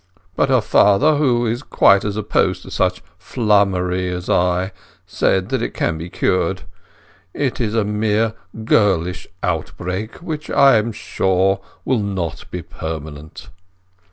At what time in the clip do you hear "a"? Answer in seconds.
7.75-7.83